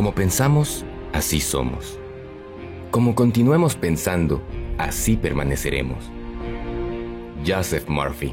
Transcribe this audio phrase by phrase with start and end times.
[0.00, 1.98] Como pensamos, así somos.
[2.90, 4.40] Como continuemos pensando,
[4.78, 6.10] así permaneceremos.
[7.46, 8.32] Joseph Murphy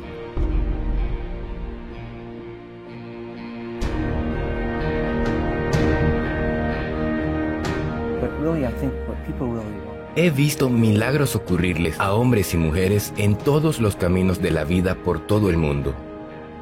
[10.15, 14.95] He visto milagros ocurrirles a hombres y mujeres en todos los caminos de la vida
[14.95, 16.06] por todo el mundo.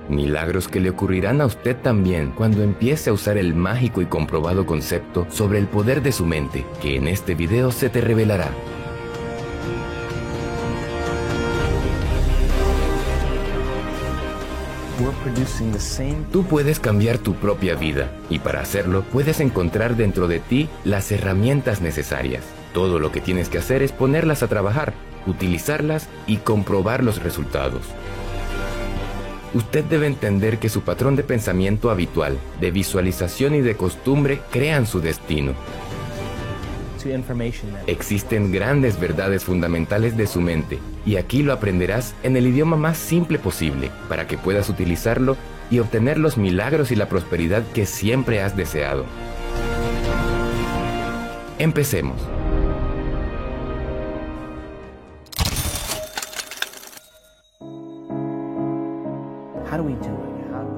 [0.10, 4.66] Milagros que le ocurrirán a usted también cuando empiece a usar el mágico y comprobado
[4.66, 8.50] concepto sobre el poder de su mente, que en este video se te revelará.
[16.32, 21.12] Tú puedes cambiar tu propia vida y para hacerlo puedes encontrar dentro de ti las
[21.12, 22.44] herramientas necesarias.
[22.74, 24.94] Todo lo que tienes que hacer es ponerlas a trabajar,
[25.28, 27.82] utilizarlas y comprobar los resultados.
[29.56, 34.86] Usted debe entender que su patrón de pensamiento habitual, de visualización y de costumbre crean
[34.86, 35.54] su destino.
[37.88, 42.98] Existen grandes verdades fundamentales de su mente y aquí lo aprenderás en el idioma más
[42.98, 45.38] simple posible para que puedas utilizarlo
[45.72, 49.06] y obtener los milagros y la prosperidad que siempre has deseado.
[51.60, 52.35] Empecemos.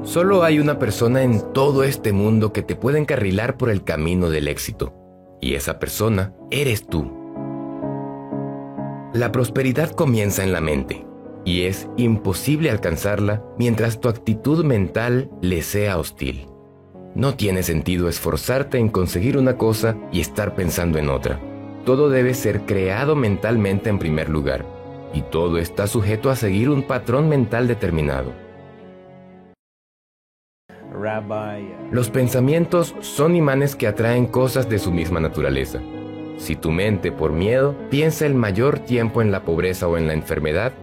[0.03, 4.29] Solo hay una persona en todo este mundo que te puede encarrilar por el camino
[4.29, 4.93] del éxito.
[5.41, 7.11] Y esa persona eres tú.
[9.13, 11.05] La prosperidad comienza en la mente
[11.45, 16.47] y es imposible alcanzarla mientras tu actitud mental le sea hostil.
[17.15, 21.39] No tiene sentido esforzarte en conseguir una cosa y estar pensando en otra.
[21.85, 24.65] Todo debe ser creado mentalmente en primer lugar,
[25.13, 28.46] y todo está sujeto a seguir un patrón mental determinado.
[31.91, 35.79] Los pensamientos son imanes que atraen cosas de su misma naturaleza.
[36.37, 40.13] Si tu mente, por miedo, piensa el mayor tiempo en la pobreza o en la
[40.13, 40.73] enfermedad,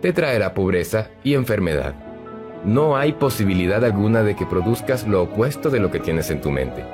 [0.00, 1.94] te traerá pobreza y enfermedad.
[2.64, 6.50] No hay posibilidad alguna de que produzcas lo opuesto de lo que tienes en tu
[6.50, 6.84] mente,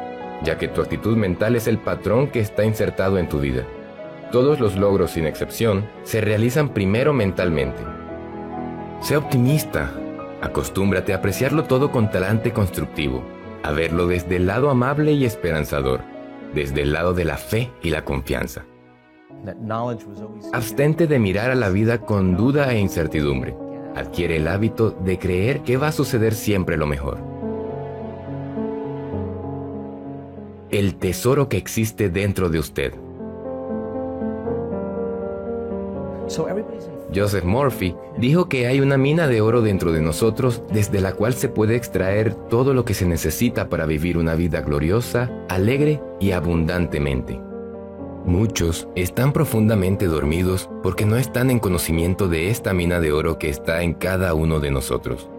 [0.42, 3.64] ya que tu actitud mental es el patrón que está insertado en tu vida.
[4.32, 7.82] Todos los logros, sin excepción, se realizan primero mentalmente.
[9.00, 9.92] Sé optimista,
[10.41, 13.22] Acostúmbrate a apreciarlo todo con talante constructivo,
[13.62, 16.00] a verlo desde el lado amable y esperanzador,
[16.54, 18.65] desde el lado de la fe y la confianza.
[20.53, 23.56] Abstente de mirar a la vida con duda e incertidumbre.
[23.94, 27.19] Adquiere el hábito de creer que va a suceder siempre lo mejor.
[30.71, 32.93] El tesoro que existe dentro de usted.
[37.14, 41.34] Joseph Murphy dijo que hay una mina de oro dentro de nosotros desde la cual
[41.34, 46.32] se puede extraer todo lo que se necesita para vivir una vida gloriosa, alegre y
[46.32, 47.41] abundantemente.
[48.24, 53.48] Muchos están profundamente dormidos porque no están en conocimiento de esta mina de oro que
[53.48, 55.30] está en cada uno de nosotros.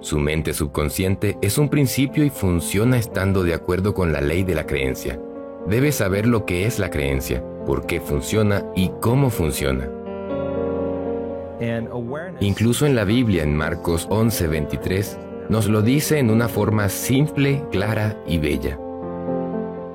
[0.00, 4.54] Su mente subconsciente es un principio y funciona estando de acuerdo con la ley de
[4.54, 5.20] la creencia.
[5.68, 9.88] Debe saber lo que es la creencia, por qué funciona y cómo funciona.
[12.40, 15.18] Incluso en la Biblia, en Marcos 11:23,
[15.48, 18.78] nos lo dice en una forma simple, clara y bella.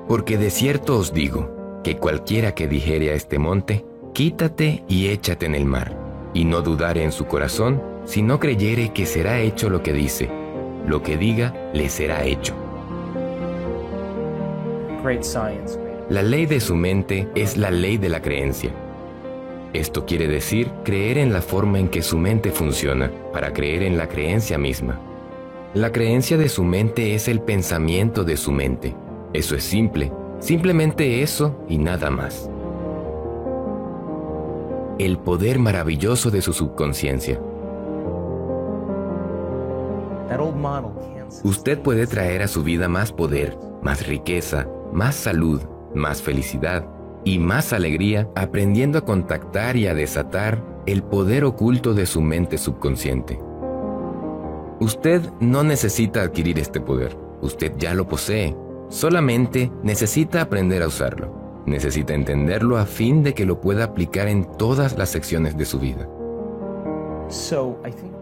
[0.08, 5.46] Porque de cierto os digo, que cualquiera que dijere a este monte, quítate y échate
[5.46, 5.98] en el mar,
[6.34, 10.30] y no dudare en su corazón, si no creyere que será hecho lo que dice,
[10.86, 12.54] lo que diga le será hecho.
[16.10, 18.72] La ley de su mente es la ley de la creencia.
[19.78, 23.96] Esto quiere decir creer en la forma en que su mente funciona para creer en
[23.96, 25.00] la creencia misma.
[25.76, 28.96] La creencia de su mente es el pensamiento de su mente.
[29.34, 32.50] Eso es simple, simplemente eso y nada más.
[34.98, 37.40] El poder maravilloso de su subconsciencia.
[41.44, 45.62] Usted puede traer a su vida más poder, más riqueza, más salud,
[45.94, 46.97] más felicidad,
[47.28, 52.58] y más alegría aprendiendo a contactar y a desatar el poder oculto de su mente
[52.58, 53.38] subconsciente.
[54.80, 58.56] Usted no necesita adquirir este poder, usted ya lo posee,
[58.88, 64.46] solamente necesita aprender a usarlo, necesita entenderlo a fin de que lo pueda aplicar en
[64.58, 66.08] todas las secciones de su vida.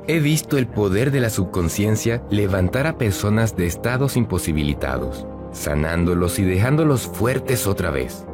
[0.08, 6.44] He visto el poder de la subconsciencia levantar a personas de estados imposibilitados, sanándolos y
[6.44, 8.26] dejándolos fuertes otra vez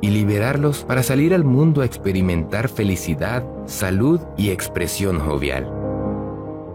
[0.00, 5.72] y liberarlos para salir al mundo a experimentar felicidad, salud y expresión jovial.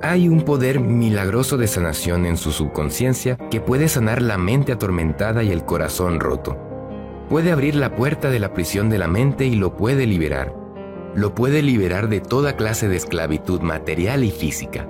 [0.01, 5.43] Hay un poder milagroso de sanación en su subconsciencia que puede sanar la mente atormentada
[5.43, 6.57] y el corazón roto.
[7.29, 10.53] Puede abrir la puerta de la prisión de la mente y lo puede liberar.
[11.15, 14.87] Lo puede liberar de toda clase de esclavitud material y física.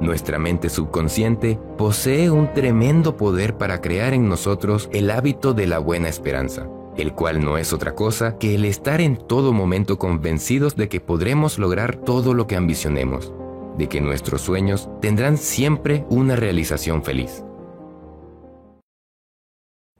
[0.00, 5.78] Nuestra mente subconsciente posee un tremendo poder para crear en nosotros el hábito de la
[5.78, 10.76] buena esperanza, el cual no es otra cosa que el estar en todo momento convencidos
[10.76, 13.32] de que podremos lograr todo lo que ambicionemos
[13.76, 17.44] de que nuestros sueños tendrán siempre una realización feliz.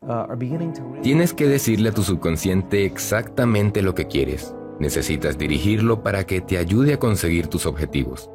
[0.03, 4.55] Uh, Tienes que decirle a tu subconsciente exactamente lo que quieres.
[4.79, 8.31] Necesitas dirigirlo para que te ayude a conseguir tus objetivos.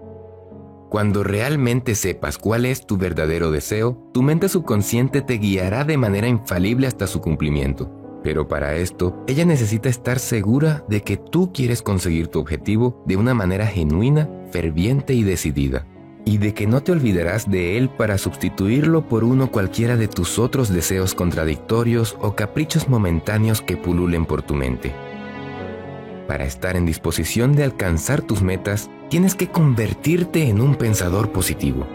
[0.89, 6.27] Cuando realmente sepas cuál es tu verdadero deseo, tu mente subconsciente te guiará de manera
[6.27, 7.98] infalible hasta su cumplimiento.
[8.23, 13.15] Pero para esto, ella necesita estar segura de que tú quieres conseguir tu objetivo de
[13.15, 15.85] una manera genuina, ferviente y decidida,
[16.25, 20.37] y de que no te olvidarás de él para sustituirlo por uno cualquiera de tus
[20.37, 24.93] otros deseos contradictorios o caprichos momentáneos que pululen por tu mente.
[26.27, 31.87] Para estar en disposición de alcanzar tus metas, tienes que convertirte en un pensador positivo.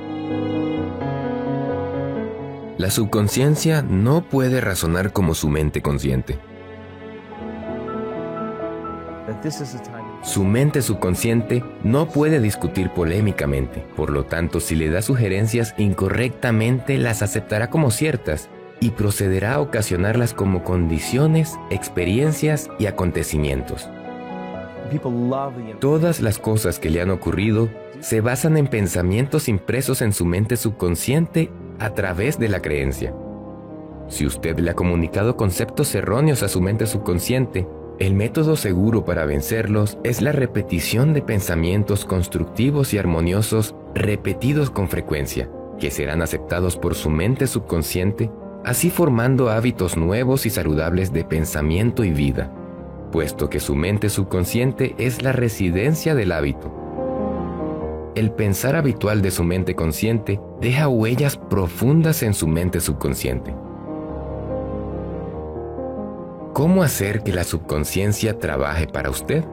[2.85, 6.39] La subconsciencia no puede razonar como su mente consciente.
[10.23, 16.99] Su mente subconsciente no puede discutir polémicamente, por lo tanto si le da sugerencias incorrectamente
[16.99, 18.51] las aceptará como ciertas
[18.81, 23.89] y procederá a ocasionarlas como condiciones, experiencias y acontecimientos.
[25.81, 27.71] Todas las cosas que le han ocurrido
[28.01, 33.15] se basan en pensamientos impresos en su mente subconsciente a través de la creencia.
[34.09, 37.67] Si usted le ha comunicado conceptos erróneos a su mente subconsciente,
[37.99, 44.89] el método seguro para vencerlos es la repetición de pensamientos constructivos y armoniosos repetidos con
[44.89, 45.49] frecuencia,
[45.79, 48.31] que serán aceptados por su mente subconsciente,
[48.65, 52.53] así formando hábitos nuevos y saludables de pensamiento y vida,
[53.13, 56.84] puesto que su mente subconsciente es la residencia del hábito
[58.15, 63.55] el pensar habitual de su mente consciente deja huellas profundas en su mente subconsciente.
[66.53, 69.45] ¿Cómo hacer que la subconsciencia trabaje para usted?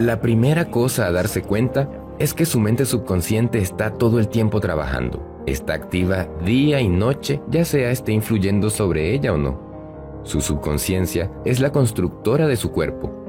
[0.00, 1.88] La primera cosa a darse cuenta
[2.18, 5.24] es que su mente subconsciente está todo el tiempo trabajando.
[5.46, 9.60] Está activa día y noche, ya sea esté influyendo sobre ella o no.
[10.24, 13.19] Su subconsciencia es la constructora de su cuerpo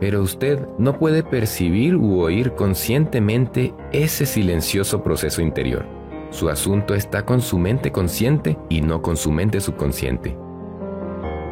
[0.00, 5.84] pero usted no puede percibir u oír conscientemente ese silencioso proceso interior.
[6.30, 10.36] Su asunto está con su mente consciente y no con su mente subconsciente.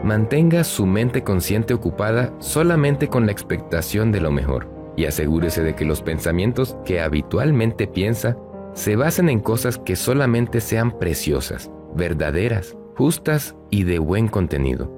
[0.03, 5.75] Mantenga su mente consciente ocupada solamente con la expectación de lo mejor y asegúrese de
[5.75, 8.37] que los pensamientos que habitualmente piensa
[8.73, 14.98] se basen en cosas que solamente sean preciosas, verdaderas, justas y de buen contenido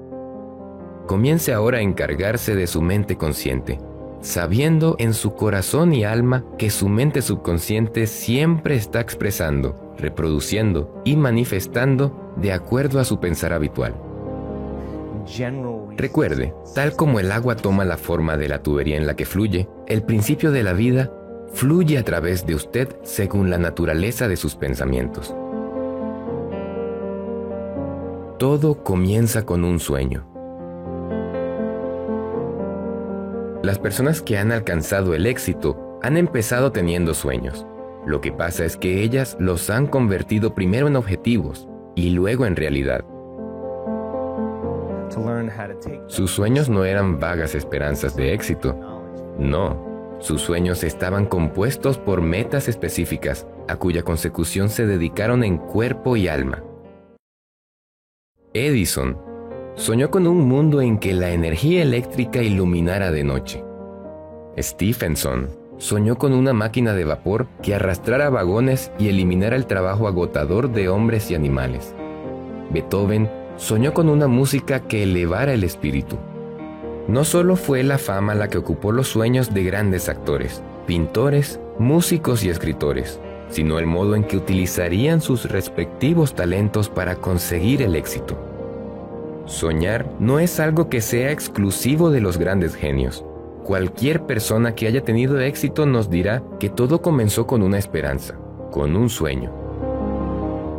[1.07, 3.79] comience ahora a encargarse de su mente consciente,
[4.21, 11.17] sabiendo en su corazón y alma que su mente subconsciente siempre está expresando, reproduciendo y
[11.17, 13.95] manifestando de acuerdo a su pensar habitual.
[15.97, 19.69] Recuerde, tal como el agua toma la forma de la tubería en la que fluye,
[19.87, 21.13] el principio de la vida
[21.53, 25.35] fluye a través de usted según la naturaleza de sus pensamientos.
[28.39, 30.30] Todo comienza con un sueño.
[33.63, 37.67] Las personas que han alcanzado el éxito han empezado teniendo sueños.
[38.07, 42.57] Lo que pasa es que ellas los han convertido primero en objetivos y luego en
[42.57, 43.05] realidad.
[46.07, 48.75] Sus sueños no eran vagas esperanzas de éxito.
[49.39, 56.17] No, sus sueños estaban compuestos por metas específicas a cuya consecución se dedicaron en cuerpo
[56.17, 56.63] y alma.
[58.55, 59.30] Edison
[59.81, 63.65] soñó con un mundo en que la energía eléctrica iluminara de noche.
[64.59, 70.71] Stephenson soñó con una máquina de vapor que arrastrara vagones y eliminara el trabajo agotador
[70.71, 71.95] de hombres y animales.
[72.71, 76.19] Beethoven soñó con una música que elevara el espíritu.
[77.09, 82.45] No solo fue la fama la que ocupó los sueños de grandes actores, pintores, músicos
[82.45, 83.19] y escritores,
[83.49, 88.50] sino el modo en que utilizarían sus respectivos talentos para conseguir el éxito.
[89.51, 93.25] Soñar no es algo que sea exclusivo de los grandes genios.
[93.65, 98.37] Cualquier persona que haya tenido éxito nos dirá que todo comenzó con una esperanza,
[98.71, 99.53] con un sueño.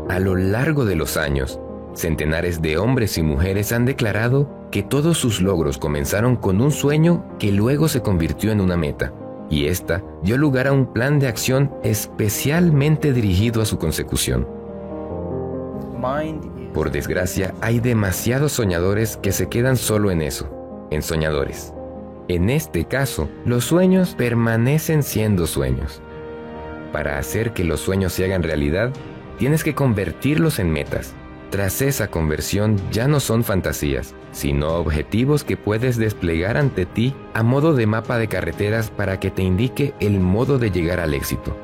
[0.08, 1.60] A lo largo de los años,
[1.94, 7.26] centenares de hombres y mujeres han declarado que todos sus logros comenzaron con un sueño
[7.40, 9.14] que luego se convirtió en una meta.
[9.50, 14.61] y esta dio lugar a un plan de acción especialmente dirigido a su consecución.
[16.74, 21.74] Por desgracia, hay demasiados soñadores que se quedan solo en eso, en soñadores.
[22.28, 26.02] En este caso, los sueños permanecen siendo sueños.
[26.92, 28.92] Para hacer que los sueños se hagan realidad,
[29.38, 31.14] tienes que convertirlos en metas.
[31.52, 37.44] Tras esa conversión ya no son fantasías, sino objetivos que puedes desplegar ante ti a
[37.44, 41.56] modo de mapa de carreteras para que te indique el modo de llegar al éxito.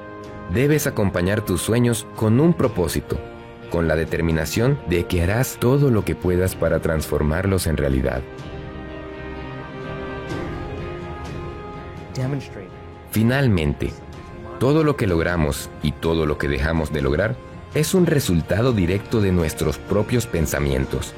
[0.54, 3.18] Debes acompañar tus sueños con un propósito,
[3.70, 8.22] con la determinación de que harás todo lo que puedas para transformarlos en realidad.
[13.12, 13.92] Finalmente,
[14.60, 17.36] todo lo que logramos y todo lo que dejamos de lograr
[17.76, 21.14] es un resultado directo de nuestros propios pensamientos.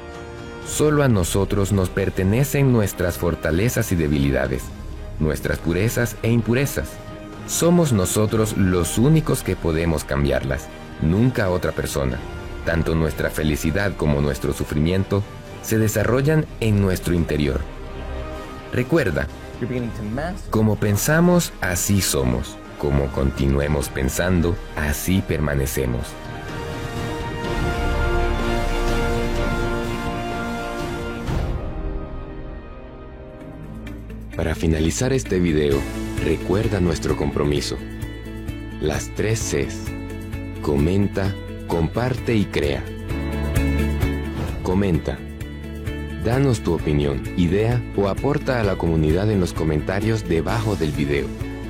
[0.66, 4.64] Solo a nosotros nos pertenecen nuestras fortalezas y debilidades,
[5.18, 6.90] nuestras purezas e impurezas.
[7.46, 10.68] Somos nosotros los únicos que podemos cambiarlas,
[11.02, 12.18] nunca otra persona.
[12.64, 15.22] Tanto nuestra felicidad como nuestro sufrimiento
[15.62, 17.60] se desarrollan en nuestro interior.
[18.72, 19.26] Recuerda,
[20.50, 22.56] como pensamos, así somos.
[22.78, 26.06] Como continuemos pensando, así permanecemos.
[34.34, 35.78] Para finalizar este video,
[36.24, 37.76] recuerda nuestro compromiso.
[38.80, 39.76] Las tres Cs.
[40.62, 41.34] Comenta,
[41.70, 42.84] comparte y crea.
[44.64, 45.18] Comenta.
[46.24, 51.26] Danos tu opinión, idea o aporta a la comunidad en los comentarios debajo del video.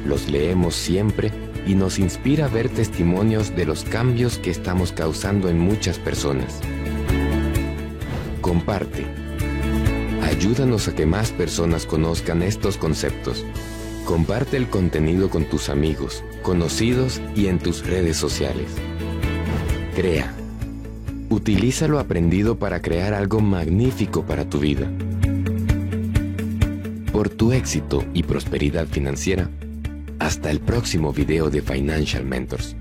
[0.07, 1.31] Los leemos siempre
[1.67, 6.61] y nos inspira ver testimonios de los cambios que estamos causando en muchas personas.
[8.41, 9.05] Comparte
[10.23, 13.45] Ayúdanos a que más personas conozcan estos conceptos.
[14.07, 18.71] Comparte el contenido con tus amigos, conocidos y en tus redes sociales.
[20.01, 20.33] Crea.
[21.29, 24.91] Utiliza lo aprendido para crear algo magnífico para tu vida.
[27.13, 29.51] Por tu éxito y prosperidad financiera,
[30.19, 32.77] hasta el próximo video de Financial Mentors.